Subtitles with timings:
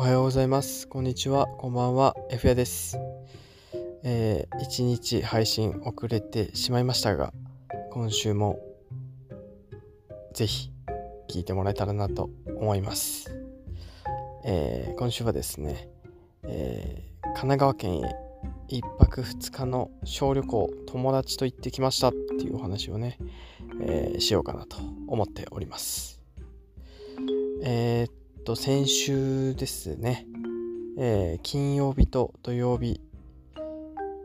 [0.00, 0.88] おはようございます。
[0.88, 1.46] こんにちは。
[1.46, 2.16] こんばんは。
[2.30, 2.98] F やです。
[4.02, 7.34] えー、1日配信遅れてしまいましたが、
[7.90, 8.58] 今週も
[10.32, 10.70] ぜひ
[11.28, 13.30] 聞いてもらえたらなと思います。
[14.46, 15.90] えー、今週はですね、
[16.44, 18.16] えー神奈川県へ
[18.68, 23.18] 1泊2日の小旅行、友達と行ってきましたっていうお話をね、
[23.82, 24.78] えーしようかなと
[25.08, 26.22] 思っております。
[27.62, 28.19] えーっ
[28.50, 30.26] と、先週ですね、
[30.98, 33.00] えー金曜日と土曜日、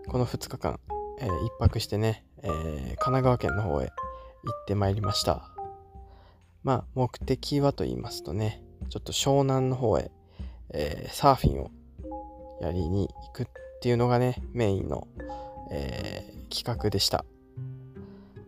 [0.07, 0.79] この2日間、
[1.19, 1.29] え1
[1.59, 5.51] 泊してね、えー神奈川県の方へ行ってまいりました。
[6.63, 10.09] まあ、目的はと言いますとね、ちょっと湘南の方へ、
[10.71, 11.69] えーサーフィンを
[12.61, 13.45] やりに行くっ
[13.81, 15.07] ていうのがね、メインの、
[15.69, 17.25] えー企画でした。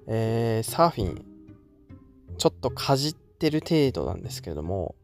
[0.07, 1.25] えーサーフィン、
[2.39, 4.95] ちょっとかじってる程度なんですけれども、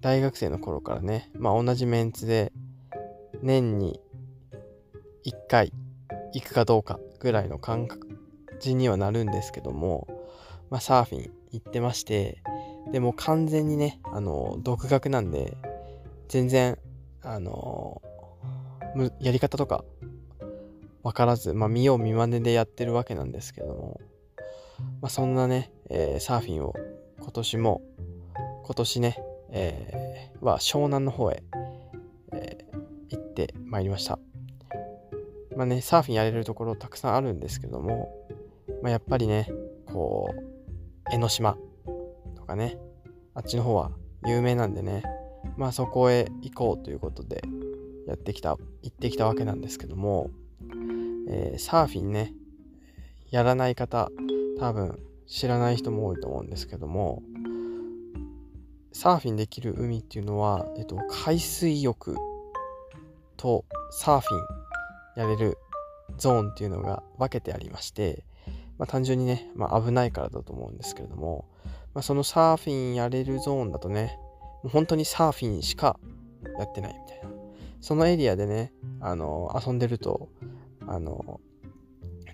[0.00, 2.52] 大学生の頃からね、まあ同じメンツで、
[3.42, 4.00] 年に
[5.24, 5.72] 1回
[6.32, 7.88] 行くかどうかぐらいの感
[8.60, 10.06] じにはなるんですけども、
[10.70, 12.42] まあサーフィン行ってまして、
[12.92, 15.56] でも完全にね、あの、独学なんで、
[16.28, 16.78] 全然、
[17.22, 18.00] あの、
[19.20, 19.84] やり方とか
[21.02, 24.00] 分からず、まあ見よう見まねでやってるわけなんですけども、
[25.00, 26.74] まあそんなね、えーサーフィンを
[27.18, 27.82] 今年も、
[28.64, 29.16] 今年ね、
[29.50, 31.42] えーは湘南の方へ、
[32.32, 32.78] えー
[33.10, 34.18] 行ってまいりました。
[35.56, 38.14] まあね、サーフィンやれるところたくさんあるんですけども、
[38.82, 39.50] まあ、やっぱりね、
[39.86, 40.40] こう、
[41.10, 41.56] 江ノ島
[42.36, 42.78] とかね、
[43.34, 43.90] あっちの方は
[44.26, 45.02] 有名なんでね、
[45.56, 47.42] まあそこへ行こうということで
[48.06, 50.30] やってきた、行ってきたわけなんですけども、
[51.28, 52.34] えーサーフィンね、
[53.30, 54.10] やらない方、
[54.58, 57.22] 多分知らない人も多いと思うんですけども、
[58.92, 62.16] サーフィンできる海っていうのは、えっと、海水浴
[63.36, 65.58] とサーフィンやれる
[66.16, 68.24] ゾーンっていうのが分けてありまして、
[68.78, 71.46] まあ、単純にね、まあ、危ないからだと思うんですけれども、
[71.94, 74.18] まあ、そのサーフィンやれるゾーンだとね、
[74.62, 75.98] もう本当にサーフィンしか
[76.58, 77.30] やってないみたいな。
[77.80, 80.28] そのエリアでね、あの、遊んでると、
[80.86, 81.40] あの、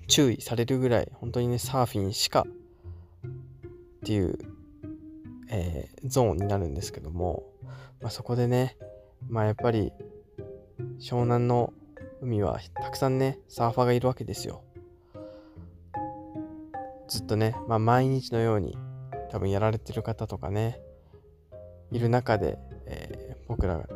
[0.06, 4.38] 注意されるぐらい、本当にね、サーフィンしかっていう、
[5.50, 7.44] えーゾーンになるんですけども、
[8.00, 8.76] まあ、そこでね、
[9.28, 9.92] まあやっぱり
[10.98, 11.72] 湘南の
[12.20, 14.62] 海はたくさんね、サーファーがいるわけですよ。
[17.08, 18.76] ずっとね、まあ毎日のように
[19.30, 20.80] 多分やられてる方とかね、
[21.90, 23.86] いる中で、えー僕ら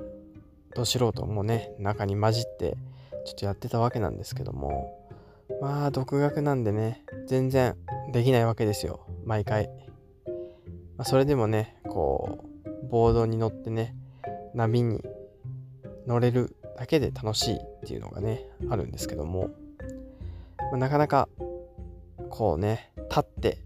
[0.75, 2.77] ど素人もね、中に混じって
[3.25, 5.09] ちょっとやってたわけなんですけども、
[5.61, 7.77] まあ独学なんでね、全然
[8.13, 9.71] できないわけですよ、毎回。
[10.99, 13.95] まあ、それでもね、こう、ボードに乗ってね、
[14.53, 15.01] 波に
[16.09, 19.51] 乗れるだけで楽しいっていうのがね、あるんですけども、
[20.73, 21.29] まあ、なかなか、
[22.31, 23.59] こうね、立って、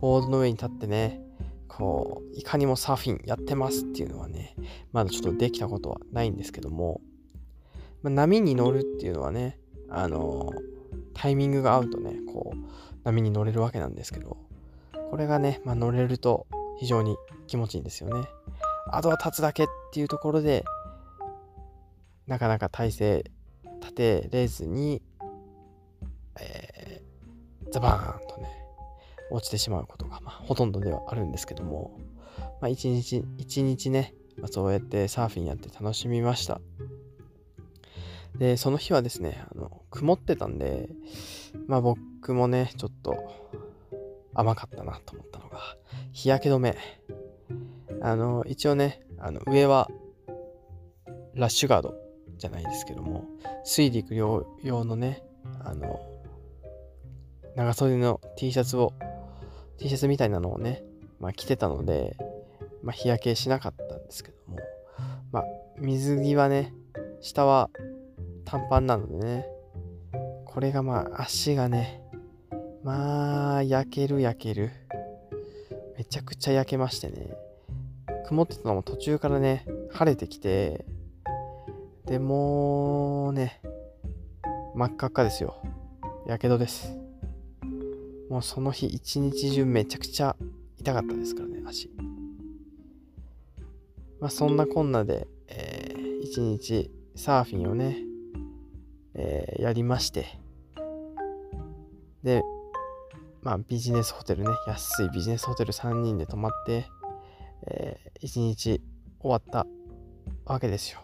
[0.00, 1.20] ボードの上に立ってね、
[1.66, 4.54] こう、いかにもサーフィンやってますっていうのはね、
[4.92, 7.00] まだちょっとできたことはないんですけども、
[8.02, 10.52] まあ、波に乗るっていうのはね、あの
[11.12, 12.58] タイミングが合うとね、こう、
[13.02, 14.36] 波に乗れるわけなんですけど、
[15.12, 16.46] これがね、まあ、乗れると
[16.80, 18.26] 非常に気持ちいいんですよね。
[18.90, 20.64] あとは立つだけっていうところで、
[22.26, 23.24] なかなか体勢
[23.82, 25.02] 立てれずに、
[26.40, 28.48] えーザバーンとね、
[29.30, 31.98] 落ちてしまうことが、まあ、ほとんどではあるんですけども、
[32.62, 36.62] まあ、一日、一日ね、まあ、そうやってサーフィンやって楽しみました。
[38.38, 40.88] で、その日はですね、あの、曇ってたんで、
[41.66, 43.52] まあ僕もね、ちょっと
[44.34, 45.76] 甘かったなと思ったのが、
[46.12, 46.76] 日焼け止め。
[48.00, 49.88] あの、一応ね、あの、上は
[51.34, 51.94] ラッシュガード
[52.36, 53.24] じゃないですけども、
[53.64, 55.22] 水陸両用のね、
[55.60, 56.00] あの、
[57.54, 58.92] 長袖の T シャツを、
[59.78, 60.82] T シャツみたいなのをね、
[61.20, 62.16] まあ着てたので、
[62.82, 64.58] まあ日焼けしなかったんですけども、
[65.30, 65.44] まあ
[65.78, 66.74] 水着はね、
[67.20, 67.70] 下は
[68.44, 69.46] 短パンなのでね、
[70.46, 72.01] これがまあ足がね、
[72.84, 74.70] まあ焼ける焼ける。
[75.96, 77.32] めちゃくちゃ焼けましてね。
[78.26, 80.84] 曇ってたのも途中からね、晴れてきて、
[82.06, 83.60] でもね、
[84.74, 85.62] 真っ赤っかですよ。
[86.26, 86.96] やけどです。
[88.28, 90.34] もうその日一日中めちゃくちゃ
[90.78, 91.88] 痛かったですからね、足。
[94.18, 97.98] まあそんなこんなで、えー一日サーフィンをね、
[99.14, 100.26] えーやりまして、
[102.24, 102.42] で、
[103.42, 106.86] まあビジネスホテルね、安いビジネスホテル3人で泊まって、
[107.66, 108.80] え1日
[109.20, 109.66] 終わった
[110.44, 111.00] わけですよ。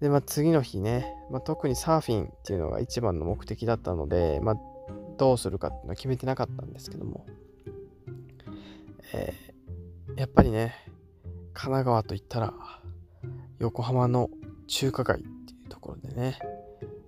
[0.00, 4.56] で、まあ、次の日ね、まあ、特にサーフィンっていうのが一番の目的だったので、まあ、
[5.16, 7.26] どうするかっていうのは決めてなかったんですけども、
[9.12, 10.74] えー、やっぱりね、
[11.52, 12.54] 神奈川といったら、
[13.58, 14.30] 横浜の
[14.68, 16.38] 中華街っていうところでね、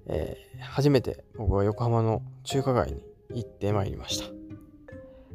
[0.07, 3.01] えー、初めて僕は横浜の中華街に
[3.35, 4.27] 行ってまいりました。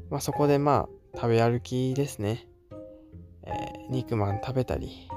[0.10, 2.48] まあ、そこでまあ、食べ歩きですね。
[3.44, 5.08] えー、肉まん食べたり、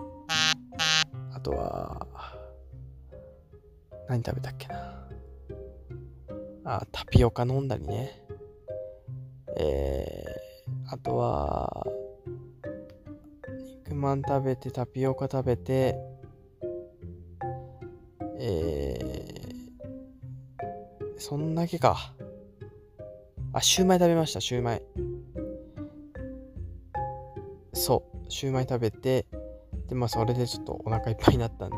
[1.32, 2.06] あとは、
[4.08, 5.08] 何食べたっけな。
[6.64, 8.22] あ、タピオカ飲んだりね。
[9.56, 11.86] えー、あとは、
[13.86, 15.96] 肉まん食べて、タピオカ食べて、
[18.40, 22.14] えー、そんだけか。
[23.58, 24.82] あ、シューマイ食べました、シューマイ。
[27.72, 29.26] そう、シューマイ食べて、
[29.88, 31.76] で、まあ、それでちょっとお腹いっぱいになったんで、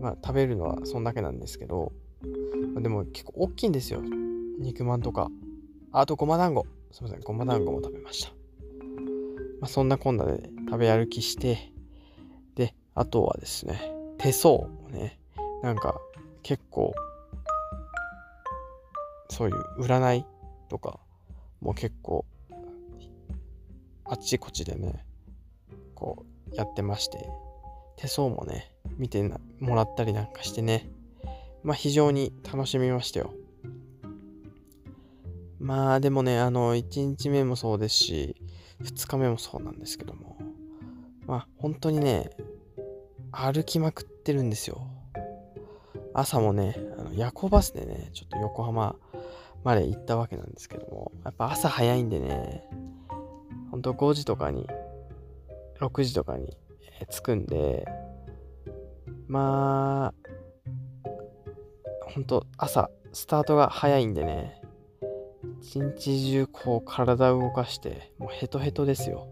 [0.00, 1.92] まあ、食べるのはそんだけなんですけど、
[2.74, 4.02] まあ、でも結構大きいんですよ。
[4.58, 5.30] 肉まんとか。
[5.92, 6.66] あと、ごま団子。
[6.90, 8.30] すいません、ごま団子も食べました。
[8.30, 8.34] ま
[9.62, 11.72] あ、そんなこんなで食べ歩きして、
[12.54, 13.80] で、あとはですね、
[14.18, 15.18] 手相をね、
[15.62, 15.98] なんか
[16.42, 16.92] 結構、
[19.30, 20.26] そういう占い
[20.72, 20.98] とか
[21.60, 22.24] もう結構、
[24.06, 25.04] あっちこっちでね、
[25.94, 27.28] こうやってまして、
[27.96, 29.22] 手相もね、見て
[29.60, 30.88] もらったりなんかしてね、
[31.62, 33.34] まあ非常に楽しみましたよ。
[35.60, 38.36] まあでもね、あの、1日目もそうですし、
[38.82, 40.38] 2日目もそうなんですけども、
[41.26, 42.30] まあ本当にね、
[43.30, 44.86] 歩きまくってるんですよ。
[46.14, 48.96] 朝もね、あの夜行バスでね、ちょっと横浜
[49.64, 52.68] まで行ったわけなんですけども、やっぱ朝早いんでね、
[53.70, 54.66] ほんと5時とかに、
[55.80, 56.56] 6時とかに
[57.10, 57.86] 着くんで、
[59.28, 60.14] まあ、
[62.12, 64.60] ほんと朝、スタートが早いんでね、
[65.60, 69.28] 一日中こう体を動かして、もうヘトヘトですよ。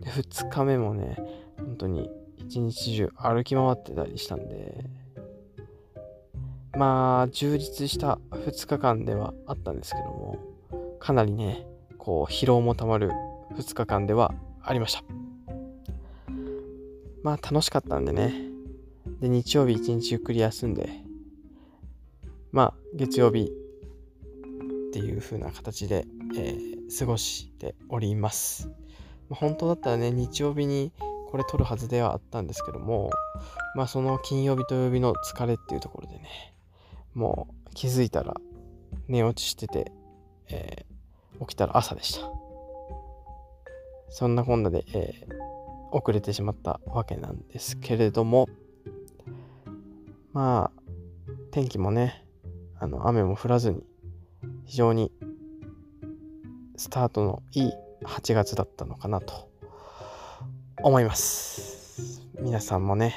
[0.00, 1.16] で、2日目もね、
[1.58, 4.84] 本当に一日中歩き回ってたりしたんで、
[6.76, 10.38] まあ、充実した2日間ではあったんですけども、
[10.98, 11.66] かなりね、
[11.98, 13.10] こう、疲労もたまる
[13.54, 15.04] 2日間ではありました。
[17.22, 18.32] まあ、楽しかったんでね。
[19.20, 20.88] で、日曜日一日ゆっくり休んで、
[22.50, 23.52] まあ、月曜日
[24.88, 28.70] っていう風な形で、えー、過ごしております。
[29.30, 30.92] 本当だったらね、日曜日に
[31.30, 33.10] これ撮るはずではあったんですけども、
[33.74, 36.51] まあその金曜日土曜日の疲れっていうところでね、
[37.14, 38.34] もう気づいたら
[39.08, 39.92] 寝落ちしてて、
[40.48, 42.30] えー、起きたら朝でした。
[44.08, 48.48] そんなこんなで、えー、遅れてしまったわけなんですけれども、
[50.32, 50.82] まあ、
[51.50, 52.26] 天気もね、
[52.78, 53.84] あの雨も降らずに、
[54.66, 55.12] 非常に
[56.76, 57.72] スタートのいい
[58.04, 59.50] 8月だったのかなと
[60.82, 62.22] 思います。
[62.40, 63.14] 皆さんもね、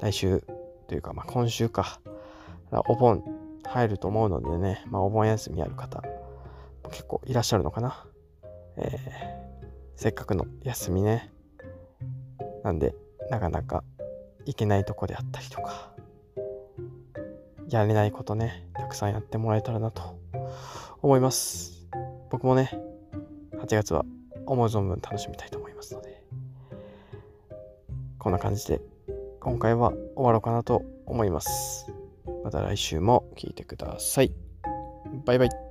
[0.00, 0.44] え、来週
[0.86, 2.00] というか、まあ、今週か、
[2.86, 3.24] お盆
[3.64, 6.02] 入ると思うのでね、まあ、お盆休みある方
[6.90, 8.06] 結構いらっしゃるのかな？
[8.76, 9.64] えー、
[9.96, 11.32] せっかくの休みね。
[12.62, 12.94] なんで、
[13.30, 13.84] なかなか
[14.46, 15.92] 行けないとこであったりとか、
[17.68, 20.18] やれないことね、たくさんやってもらえたらなと
[21.02, 21.86] 思います。
[22.30, 22.70] 僕もね、
[23.58, 24.04] 8月は
[24.46, 26.22] 思う存分楽しみたいと思いますので、
[28.18, 28.80] こんな感じで
[29.40, 31.93] 今回は終わろうかなと思います。
[32.44, 34.30] また来週も聴いてください。
[35.24, 35.63] バイバイ。